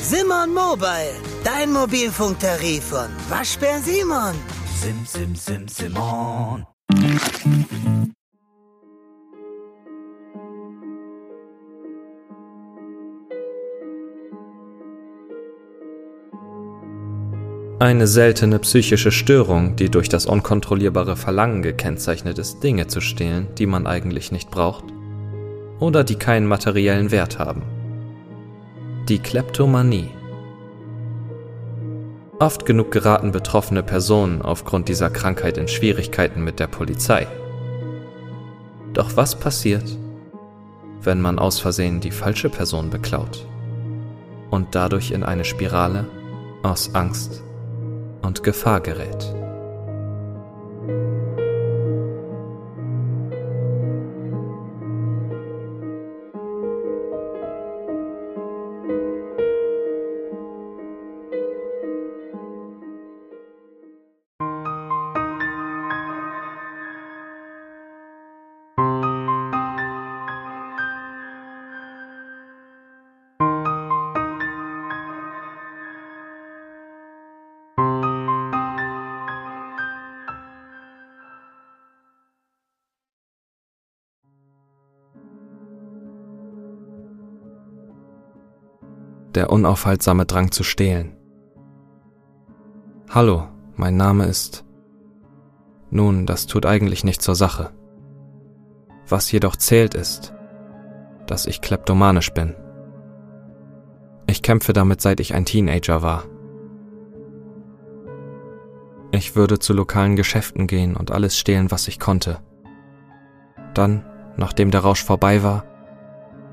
Simon 0.00 0.54
Mobile, 0.54 1.14
dein 1.44 1.72
Mobilfunktarif 1.72 2.84
von 2.84 3.08
Waschbär 3.28 3.80
Simon. 3.80 4.34
Sim, 4.80 5.04
sim, 5.04 5.34
sim, 5.34 5.68
Simon. 5.68 6.66
Eine 17.78 18.06
seltene 18.06 18.58
psychische 18.60 19.12
Störung, 19.12 19.76
die 19.76 19.90
durch 19.90 20.08
das 20.08 20.24
unkontrollierbare 20.24 21.16
Verlangen 21.16 21.60
gekennzeichnet 21.60 22.38
ist, 22.38 22.62
Dinge 22.62 22.86
zu 22.86 23.02
stehlen, 23.02 23.48
die 23.58 23.66
man 23.66 23.86
eigentlich 23.86 24.32
nicht 24.32 24.50
braucht 24.50 24.84
oder 25.78 26.04
die 26.04 26.16
keinen 26.16 26.46
materiellen 26.46 27.10
Wert 27.10 27.38
haben. 27.38 27.75
Die 29.08 29.20
Kleptomanie. 29.20 30.10
Oft 32.40 32.66
genug 32.66 32.90
geraten 32.90 33.30
betroffene 33.30 33.84
Personen 33.84 34.42
aufgrund 34.42 34.88
dieser 34.88 35.10
Krankheit 35.10 35.58
in 35.58 35.68
Schwierigkeiten 35.68 36.42
mit 36.42 36.58
der 36.58 36.66
Polizei. 36.66 37.28
Doch 38.94 39.16
was 39.16 39.38
passiert, 39.38 39.96
wenn 41.02 41.20
man 41.20 41.38
aus 41.38 41.60
Versehen 41.60 42.00
die 42.00 42.10
falsche 42.10 42.48
Person 42.48 42.90
beklaut 42.90 43.46
und 44.50 44.74
dadurch 44.74 45.12
in 45.12 45.22
eine 45.22 45.44
Spirale 45.44 46.08
aus 46.64 46.92
Angst 46.96 47.44
und 48.22 48.42
Gefahr 48.42 48.80
gerät. 48.80 49.32
Der 89.36 89.50
unaufhaltsame 89.50 90.26
Drang 90.26 90.50
zu 90.50 90.64
stehlen. 90.64 91.16
Hallo, 93.10 93.46
mein 93.76 93.96
Name 93.96 94.24
ist. 94.24 94.64
Nun, 95.90 96.26
das 96.26 96.46
tut 96.46 96.66
eigentlich 96.66 97.04
nicht 97.04 97.22
zur 97.22 97.34
Sache. 97.36 97.70
Was 99.08 99.30
jedoch 99.30 99.54
zählt 99.54 99.94
ist, 99.94 100.34
dass 101.26 101.46
ich 101.46 101.60
kleptomanisch 101.60 102.32
bin. 102.32 102.54
Ich 104.26 104.42
kämpfe 104.42 104.72
damit, 104.72 105.00
seit 105.00 105.20
ich 105.20 105.34
ein 105.34 105.44
Teenager 105.44 106.02
war. 106.02 106.24
Ich 109.12 109.36
würde 109.36 109.58
zu 109.58 109.72
lokalen 109.72 110.16
Geschäften 110.16 110.66
gehen 110.66 110.96
und 110.96 111.12
alles 111.12 111.38
stehlen, 111.38 111.70
was 111.70 111.86
ich 111.86 112.00
konnte. 112.00 112.38
Dann, 113.74 114.04
nachdem 114.36 114.70
der 114.70 114.80
Rausch 114.80 115.04
vorbei 115.04 115.42
war, 115.42 115.64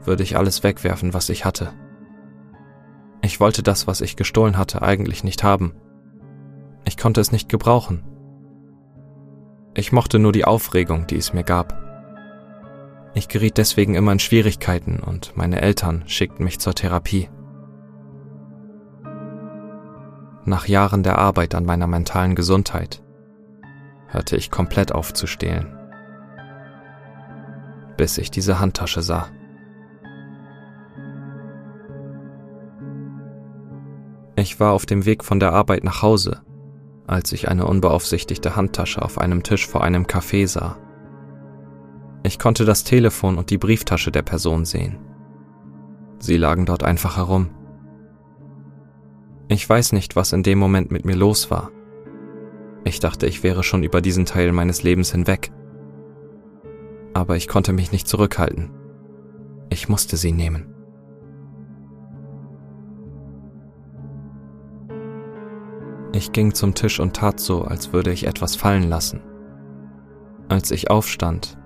würde 0.03 0.23
ich 0.23 0.37
alles 0.37 0.63
wegwerfen, 0.63 1.13
was 1.13 1.29
ich 1.29 1.45
hatte. 1.45 1.73
Ich 3.23 3.39
wollte 3.39 3.63
das, 3.63 3.87
was 3.87 4.01
ich 4.01 4.17
gestohlen 4.17 4.57
hatte, 4.57 4.81
eigentlich 4.81 5.23
nicht 5.23 5.43
haben. 5.43 5.73
Ich 6.83 6.97
konnte 6.97 7.21
es 7.21 7.31
nicht 7.31 7.47
gebrauchen. 7.47 8.03
Ich 9.73 9.93
mochte 9.93 10.19
nur 10.19 10.33
die 10.33 10.43
Aufregung, 10.43 11.07
die 11.07 11.15
es 11.15 11.33
mir 11.33 11.45
gab. 11.45 11.79
Ich 13.13 13.29
geriet 13.29 13.57
deswegen 13.57 13.95
immer 13.95 14.11
in 14.11 14.19
Schwierigkeiten 14.19 14.99
und 14.99 15.37
meine 15.37 15.61
Eltern 15.61 16.03
schickten 16.05 16.43
mich 16.43 16.59
zur 16.59 16.75
Therapie. 16.75 17.29
Nach 20.43 20.67
Jahren 20.67 21.03
der 21.03 21.17
Arbeit 21.17 21.55
an 21.55 21.63
meiner 21.63 21.87
mentalen 21.87 22.35
Gesundheit 22.35 23.01
hörte 24.07 24.35
ich 24.35 24.51
komplett 24.51 24.91
auf 24.91 25.13
zu 25.13 25.27
stehlen, 25.27 25.73
bis 27.95 28.17
ich 28.17 28.31
diese 28.31 28.59
Handtasche 28.59 29.01
sah. 29.01 29.29
Ich 34.35 34.59
war 34.59 34.73
auf 34.73 34.85
dem 34.85 35.05
Weg 35.05 35.23
von 35.23 35.39
der 35.39 35.53
Arbeit 35.53 35.83
nach 35.83 36.01
Hause, 36.01 36.41
als 37.05 37.31
ich 37.31 37.49
eine 37.49 37.67
unbeaufsichtigte 37.67 38.55
Handtasche 38.55 39.01
auf 39.01 39.17
einem 39.17 39.43
Tisch 39.43 39.67
vor 39.67 39.83
einem 39.83 40.05
Café 40.05 40.47
sah. 40.47 40.77
Ich 42.23 42.39
konnte 42.39 42.65
das 42.65 42.83
Telefon 42.83 43.37
und 43.37 43.49
die 43.49 43.57
Brieftasche 43.57 44.11
der 44.11 44.21
Person 44.21 44.65
sehen. 44.65 44.97
Sie 46.19 46.37
lagen 46.37 46.65
dort 46.65 46.83
einfach 46.83 47.17
herum. 47.17 47.49
Ich 49.49 49.69
weiß 49.69 49.91
nicht, 49.91 50.15
was 50.15 50.31
in 50.31 50.41
dem 50.41 50.57
Moment 50.57 50.89
mit 50.89 51.05
mir 51.05 51.15
los 51.15 51.51
war. 51.51 51.69
Ich 52.85 52.99
dachte, 52.99 53.27
ich 53.27 53.43
wäre 53.43 53.61
schon 53.61 53.83
über 53.83 54.01
diesen 54.01 54.25
Teil 54.25 54.51
meines 54.51 54.83
Lebens 54.83 55.11
hinweg. 55.11 55.51
Aber 57.13 57.35
ich 57.35 57.47
konnte 57.47 57.73
mich 57.73 57.91
nicht 57.91 58.07
zurückhalten. 58.07 58.71
Ich 59.69 59.89
musste 59.89 60.17
sie 60.17 60.31
nehmen. 60.31 60.73
Ich 66.23 66.31
ging 66.31 66.53
zum 66.53 66.73
Tisch 66.73 67.01
und 67.01 67.17
tat 67.17 67.41
so, 67.41 67.65
als 67.65 67.91
würde 67.91 68.13
ich 68.13 68.25
etwas 68.25 68.55
fallen 68.55 68.87
lassen. 68.87 69.19
Als 70.47 70.71
ich 70.71 70.89
aufstand, 70.89 71.57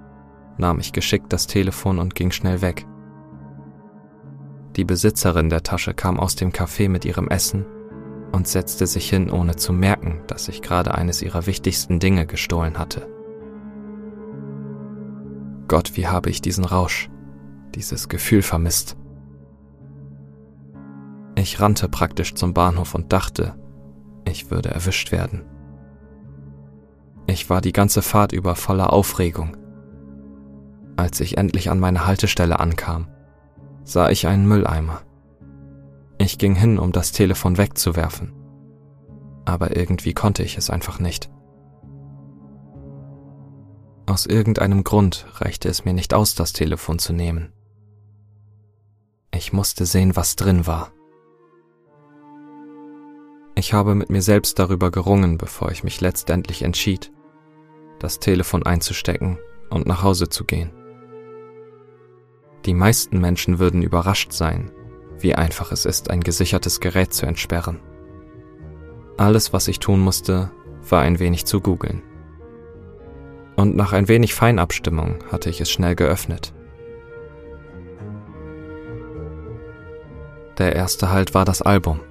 nahm 0.57 0.79
ich 0.79 0.93
geschickt 0.93 1.31
das 1.31 1.45
Telefon 1.45 1.99
und 1.99 2.15
ging 2.15 2.31
schnell 2.31 2.63
weg. 2.63 2.87
Die 4.75 4.83
Besitzerin 4.83 5.49
der 5.49 5.61
Tasche 5.61 5.93
kam 5.93 6.19
aus 6.19 6.35
dem 6.35 6.51
Café 6.51 6.89
mit 6.89 7.05
ihrem 7.05 7.27
Essen 7.27 7.67
und 8.31 8.47
setzte 8.47 8.87
sich 8.87 9.07
hin, 9.07 9.29
ohne 9.29 9.57
zu 9.57 9.73
merken, 9.73 10.21
dass 10.25 10.47
ich 10.47 10.63
gerade 10.63 10.95
eines 10.95 11.21
ihrer 11.21 11.45
wichtigsten 11.45 11.99
Dinge 11.99 12.25
gestohlen 12.25 12.79
hatte. 12.79 13.07
Gott, 15.67 15.95
wie 15.95 16.07
habe 16.07 16.31
ich 16.31 16.41
diesen 16.41 16.65
Rausch, 16.65 17.11
dieses 17.75 18.09
Gefühl 18.09 18.41
vermisst. 18.41 18.97
Ich 21.35 21.59
rannte 21.59 21.87
praktisch 21.89 22.33
zum 22.33 22.55
Bahnhof 22.55 22.95
und 22.95 23.13
dachte, 23.13 23.55
ich 24.27 24.51
würde 24.51 24.69
erwischt 24.69 25.11
werden. 25.11 25.43
Ich 27.27 27.49
war 27.49 27.61
die 27.61 27.73
ganze 27.73 28.01
Fahrt 28.01 28.31
über 28.31 28.55
voller 28.55 28.93
Aufregung. 28.93 29.57
Als 30.95 31.19
ich 31.19 31.37
endlich 31.37 31.69
an 31.69 31.79
meine 31.79 32.05
Haltestelle 32.05 32.59
ankam, 32.59 33.07
sah 33.83 34.09
ich 34.09 34.27
einen 34.27 34.47
Mülleimer. 34.47 35.01
Ich 36.17 36.37
ging 36.37 36.55
hin, 36.55 36.79
um 36.79 36.91
das 36.91 37.11
Telefon 37.11 37.57
wegzuwerfen, 37.57 38.33
aber 39.45 39.75
irgendwie 39.75 40.13
konnte 40.13 40.43
ich 40.43 40.57
es 40.57 40.69
einfach 40.69 40.99
nicht. 40.99 41.29
Aus 44.07 44.25
irgendeinem 44.25 44.83
Grund 44.83 45.27
reichte 45.35 45.67
es 45.67 45.83
mir 45.83 45.93
nicht 45.93 46.13
aus, 46.13 46.33
das 46.33 46.53
Telefon 46.53 46.97
zu 46.97 47.13
nehmen. 47.13 47.51
Ich 49.31 49.51
musste 49.51 49.85
sehen, 49.85 50.15
was 50.15 50.37
drin 50.37 50.65
war. 50.65 50.91
Ich 53.57 53.73
habe 53.73 53.95
mit 53.95 54.11
mir 54.11 54.21
selbst 54.21 54.59
darüber 54.59 54.91
gerungen, 54.91 55.39
bevor 55.39 55.71
ich 55.71 55.83
mich 55.83 55.99
letztendlich 55.99 56.61
entschied, 56.61 57.11
das 57.97 58.19
Telefon 58.19 58.63
einzustecken 58.63 59.39
und 59.71 59.87
nach 59.87 60.03
Hause 60.03 60.29
zu 60.29 60.45
gehen. 60.45 60.69
Die 62.67 62.75
meisten 62.75 63.19
Menschen 63.19 63.57
würden 63.57 63.81
überrascht 63.81 64.31
sein, 64.31 64.71
wie 65.17 65.33
einfach 65.33 65.71
es 65.71 65.85
ist, 65.85 66.11
ein 66.11 66.21
gesichertes 66.21 66.79
Gerät 66.81 67.15
zu 67.15 67.25
entsperren. 67.25 67.79
Alles, 69.17 69.53
was 69.53 69.67
ich 69.67 69.79
tun 69.79 70.01
musste, 70.01 70.51
war 70.87 71.01
ein 71.01 71.17
wenig 71.17 71.47
zu 71.47 71.59
googeln. 71.59 72.03
Und 73.55 73.75
nach 73.75 73.91
ein 73.91 74.07
wenig 74.07 74.35
Feinabstimmung 74.35 75.23
hatte 75.31 75.49
ich 75.49 75.61
es 75.61 75.71
schnell 75.71 75.95
geöffnet. 75.95 76.53
Der 80.59 80.75
erste 80.75 81.09
Halt 81.09 81.33
war 81.33 81.43
das 81.43 81.63
Album. 81.63 82.01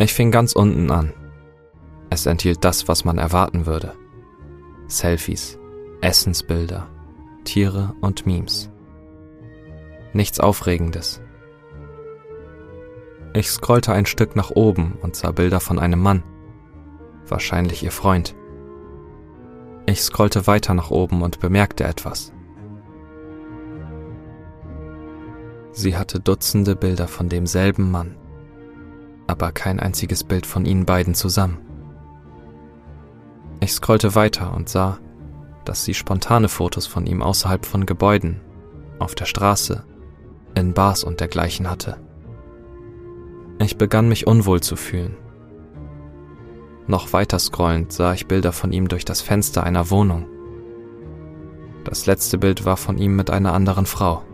Ich 0.00 0.14
fing 0.14 0.30
ganz 0.30 0.54
unten 0.54 0.90
an. 0.90 1.12
Es 2.08 2.24
enthielt 2.24 2.64
das, 2.64 2.88
was 2.88 3.04
man 3.04 3.18
erwarten 3.18 3.66
würde. 3.66 3.92
Selfies, 4.86 5.58
Essensbilder, 6.00 6.88
Tiere 7.44 7.94
und 8.00 8.24
Memes. 8.24 8.70
Nichts 10.14 10.40
Aufregendes. 10.40 11.20
Ich 13.34 13.50
scrollte 13.50 13.92
ein 13.92 14.06
Stück 14.06 14.36
nach 14.36 14.50
oben 14.50 14.96
und 15.02 15.16
sah 15.16 15.32
Bilder 15.32 15.60
von 15.60 15.78
einem 15.78 16.00
Mann. 16.00 16.22
Wahrscheinlich 17.28 17.82
ihr 17.82 17.92
Freund. 17.92 18.34
Ich 19.84 20.00
scrollte 20.00 20.46
weiter 20.46 20.72
nach 20.72 20.90
oben 20.90 21.20
und 21.20 21.40
bemerkte 21.40 21.84
etwas. 21.84 22.32
Sie 25.72 25.94
hatte 25.94 26.20
Dutzende 26.20 26.74
Bilder 26.74 27.06
von 27.06 27.28
demselben 27.28 27.90
Mann, 27.90 28.16
aber 29.30 29.52
kein 29.52 29.78
einziges 29.78 30.24
Bild 30.24 30.44
von 30.44 30.66
ihnen 30.66 30.84
beiden 30.84 31.14
zusammen. 31.14 31.58
Ich 33.60 33.72
scrollte 33.72 34.14
weiter 34.14 34.52
und 34.54 34.68
sah, 34.68 34.98
dass 35.64 35.84
sie 35.84 35.94
spontane 35.94 36.48
Fotos 36.48 36.86
von 36.86 37.06
ihm 37.06 37.22
außerhalb 37.22 37.64
von 37.64 37.86
Gebäuden, 37.86 38.40
auf 38.98 39.14
der 39.14 39.26
Straße, 39.26 39.84
in 40.54 40.74
Bars 40.74 41.04
und 41.04 41.20
dergleichen 41.20 41.70
hatte. 41.70 41.98
Ich 43.60 43.78
begann 43.78 44.08
mich 44.08 44.26
unwohl 44.26 44.60
zu 44.60 44.74
fühlen. 44.74 45.16
Noch 46.86 47.12
weiter 47.12 47.38
scrollend 47.38 47.92
sah 47.92 48.14
ich 48.14 48.26
Bilder 48.26 48.52
von 48.52 48.72
ihm 48.72 48.88
durch 48.88 49.04
das 49.04 49.20
Fenster 49.20 49.62
einer 49.62 49.90
Wohnung. 49.90 50.26
Das 51.84 52.06
letzte 52.06 52.36
Bild 52.36 52.64
war 52.64 52.76
von 52.76 52.98
ihm 52.98 53.14
mit 53.14 53.30
einer 53.30 53.52
anderen 53.52 53.86
Frau. 53.86 54.24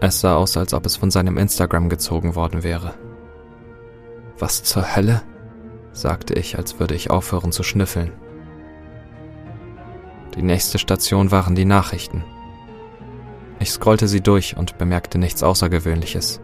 Es 0.00 0.20
sah 0.20 0.36
aus, 0.36 0.56
als 0.56 0.74
ob 0.74 0.86
es 0.86 0.96
von 0.96 1.10
seinem 1.10 1.38
Instagram 1.38 1.88
gezogen 1.88 2.34
worden 2.34 2.62
wäre. 2.62 2.94
Was 4.38 4.62
zur 4.62 4.94
Hölle? 4.94 5.22
sagte 5.92 6.34
ich, 6.34 6.56
als 6.56 6.78
würde 6.78 6.94
ich 6.94 7.10
aufhören 7.10 7.50
zu 7.50 7.64
schnüffeln. 7.64 8.12
Die 10.36 10.42
nächste 10.42 10.78
Station 10.78 11.32
waren 11.32 11.56
die 11.56 11.64
Nachrichten. 11.64 12.22
Ich 13.58 13.70
scrollte 13.70 14.06
sie 14.06 14.20
durch 14.20 14.56
und 14.56 14.78
bemerkte 14.78 15.18
nichts 15.18 15.42
Außergewöhnliches. 15.42 16.40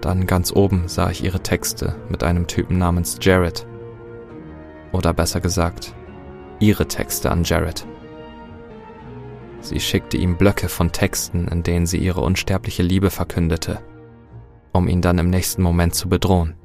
Dann 0.00 0.26
ganz 0.26 0.52
oben 0.52 0.88
sah 0.88 1.10
ich 1.10 1.22
ihre 1.22 1.40
Texte 1.40 1.94
mit 2.08 2.24
einem 2.24 2.46
Typen 2.46 2.78
namens 2.78 3.18
Jared. 3.20 3.66
Oder 4.92 5.12
besser 5.12 5.40
gesagt, 5.40 5.94
ihre 6.58 6.88
Texte 6.88 7.30
an 7.30 7.44
Jared. 7.44 7.86
Sie 9.62 9.78
schickte 9.78 10.16
ihm 10.16 10.36
Blöcke 10.36 10.68
von 10.68 10.90
Texten, 10.90 11.46
in 11.46 11.62
denen 11.62 11.86
sie 11.86 11.98
ihre 11.98 12.20
unsterbliche 12.20 12.82
Liebe 12.82 13.10
verkündete, 13.10 13.80
um 14.72 14.88
ihn 14.88 15.00
dann 15.00 15.18
im 15.18 15.30
nächsten 15.30 15.62
Moment 15.62 15.94
zu 15.94 16.08
bedrohen. 16.08 16.56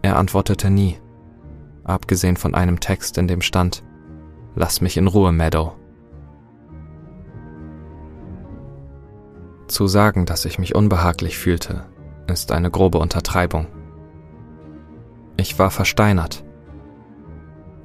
Er 0.00 0.16
antwortete 0.16 0.70
nie, 0.70 0.98
abgesehen 1.84 2.36
von 2.36 2.54
einem 2.54 2.80
Text, 2.80 3.18
in 3.18 3.28
dem 3.28 3.42
stand, 3.42 3.84
Lass 4.54 4.80
mich 4.80 4.96
in 4.96 5.06
Ruhe, 5.06 5.30
Meadow. 5.30 5.76
Zu 9.68 9.86
sagen, 9.86 10.24
dass 10.24 10.46
ich 10.46 10.58
mich 10.58 10.74
unbehaglich 10.74 11.38
fühlte, 11.38 11.86
ist 12.26 12.50
eine 12.50 12.70
grobe 12.70 12.98
Untertreibung. 12.98 13.66
Ich 15.36 15.58
war 15.58 15.70
versteinert. 15.70 16.44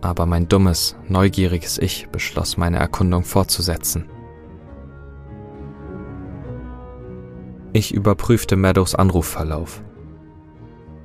Aber 0.03 0.25
mein 0.25 0.49
dummes, 0.49 0.97
neugieriges 1.07 1.77
Ich 1.77 2.09
beschloss, 2.09 2.57
meine 2.57 2.77
Erkundung 2.77 3.23
fortzusetzen. 3.23 4.09
Ich 7.71 7.93
überprüfte 7.93 8.57
Meadows 8.57 8.95
Anrufverlauf. 8.95 9.81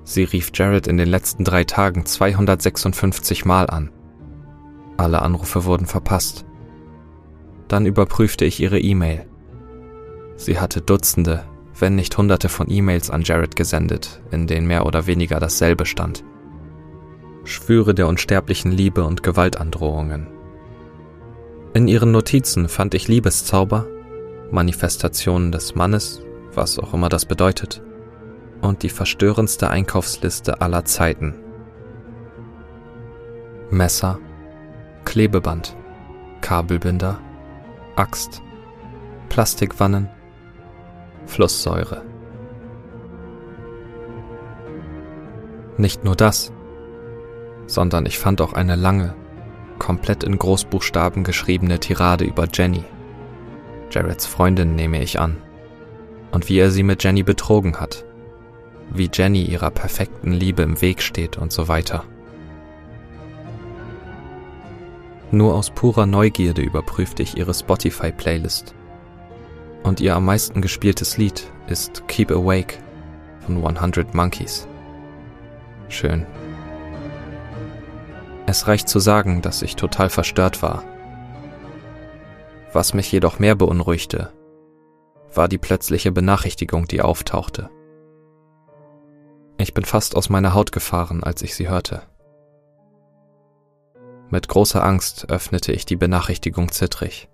Sie 0.03 0.25
rief 0.25 0.51
Jared 0.53 0.89
in 0.89 0.97
den 0.97 1.09
letzten 1.09 1.45
drei 1.45 1.63
Tagen 1.63 2.07
256 2.07 3.45
Mal 3.45 3.71
an. 3.71 3.93
Alle 4.97 5.23
Anrufe 5.23 5.65
wurden 5.65 5.87
verpasst. 5.87 6.45
Dann 7.69 7.87
überprüfte 7.87 8.45
ich 8.47 8.59
ihre 8.59 8.81
E-Mail. 8.81 9.29
Sie 10.35 10.59
hatte 10.59 10.81
Dutzende, 10.81 11.45
wenn 11.79 11.95
nicht 11.95 12.19
Hunderte 12.19 12.49
von 12.49 12.69
E-Mails 12.69 13.11
an 13.11 13.23
Jared 13.23 13.55
gesendet, 13.55 14.21
in 14.33 14.49
denen 14.49 14.67
mehr 14.67 14.87
oder 14.87 15.07
weniger 15.07 15.39
dasselbe 15.39 15.87
stand. 15.87 16.25
Schwüre 17.49 17.95
der 17.95 18.09
unsterblichen 18.09 18.71
Liebe 18.71 19.05
und 19.05 19.23
Gewaltandrohungen. 19.23 20.27
In 21.73 21.89
ihren 21.89 22.11
Notizen 22.13 22.69
fand 22.69 22.95
ich 22.95 23.09
Liebeszauber, 23.09 23.87
Manifestationen 24.51 25.51
des 25.51 25.75
Mannes, 25.75 26.23
was 26.53 26.79
auch 26.79 26.93
immer 26.93 27.09
das 27.09 27.25
bedeutet, 27.25 27.83
und 28.61 28.83
die 28.83 28.91
verstörendste 28.91 29.71
Einkaufsliste 29.71 30.61
aller 30.61 30.85
Zeiten. 30.85 31.37
Messer, 33.71 34.19
Klebeband, 35.05 35.75
Kabelbinder, 36.43 37.19
Axt, 37.97 38.43
Plastikwannen, 39.31 40.09
Flusssäure. 41.27 42.03
Nicht 45.79 46.05
nur 46.05 46.17
das, 46.17 46.53
sondern 47.69 48.05
ich 48.05 48.19
fand 48.19 48.41
auch 48.41 48.55
eine 48.55 48.75
lange, 48.75 49.15
komplett 49.79 50.25
in 50.25 50.37
Großbuchstaben 50.37 51.23
geschriebene 51.23 51.79
Tirade 51.79 52.25
über 52.25 52.49
Jenny. 52.53 52.83
Jareds 53.91 54.27
Freundin 54.27 54.75
nehme 54.75 55.01
ich 55.01 55.21
an. 55.21 55.37
Und 56.33 56.49
wie 56.49 56.59
er 56.59 56.71
sie 56.71 56.83
mit 56.83 57.05
Jenny 57.05 57.23
betrogen 57.23 57.77
hat. 57.77 58.05
Wie 58.91 59.09
Jenny 59.13 59.45
ihrer 59.45 59.71
perfekten 59.71 60.33
Liebe 60.33 60.63
im 60.63 60.81
Weg 60.81 61.03
steht 61.03 61.39
und 61.39 61.53
so 61.53 61.69
weiter. 61.69 62.05
Nur 65.31 65.55
aus 65.55 65.71
purer 65.71 66.07
Neugierde 66.07 66.63
überprüfte 66.63 67.23
ich 67.23 67.37
ihre 67.37 67.55
Spotify-Playlist 67.55 68.75
und 69.83 70.01
ihr 70.01 70.15
am 70.15 70.25
meisten 70.25 70.61
gespieltes 70.61 71.17
Lied 71.17 71.51
ist 71.69 72.07
Keep 72.09 72.31
Awake 72.31 72.79
von 73.41 73.65
100 73.65 74.15
Monkeys. 74.15 74.67
Schön. 75.89 76.27
Es 78.49 78.67
reicht 78.67 78.89
zu 78.89 78.99
sagen, 78.99 79.43
dass 79.43 79.61
ich 79.61 79.77
total 79.77 80.09
verstört 80.09 80.63
war. 80.63 80.83
Was 82.73 82.95
mich 82.95 83.13
jedoch 83.13 83.39
mehr 83.39 83.55
beunruhigte, 83.55 84.33
war 85.35 85.49
die 85.49 85.59
plötzliche 85.59 86.13
Benachrichtigung, 86.13 86.87
die 86.87 87.03
auftauchte. 87.03 87.69
Ich 89.59 89.75
bin 89.75 89.85
fast 89.85 90.17
aus 90.17 90.31
meiner 90.31 90.55
Haut 90.55 90.73
gefahren, 90.73 91.23
als 91.23 91.43
ich 91.43 91.55
sie 91.55 91.69
hörte. 91.69 92.01
Mit 94.31 94.49
großer 94.49 94.83
Angst 94.83 95.29
öffnete 95.29 95.73
ich 95.73 95.85
die 95.85 95.97
Benachrichtigung 95.97 96.73
zittrig. 96.73 97.29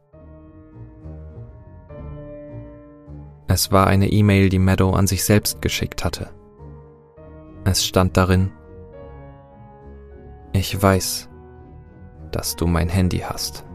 Es 3.47 3.71
war 3.71 3.87
eine 3.87 4.11
E-Mail, 4.11 4.49
die 4.49 4.59
Meadow 4.59 4.93
an 4.95 5.07
sich 5.07 5.23
selbst 5.23 5.63
geschickt 5.63 6.05
hatte. 6.05 6.31
Es 7.65 7.87
stand 7.87 8.17
darin, 8.17 8.51
ich 10.65 10.83
weiß, 10.83 11.29
dass 12.31 12.57
du 12.57 12.67
mein 12.67 12.89
Handy 12.89 13.19
hast. 13.19 13.67